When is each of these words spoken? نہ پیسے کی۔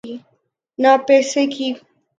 نہ 0.79 0.91
پیسے 1.07 1.41
کی۔ 1.53 1.67